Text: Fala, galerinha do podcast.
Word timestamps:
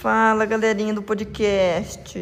Fala, 0.00 0.46
galerinha 0.46 0.94
do 0.94 1.02
podcast. 1.02 2.14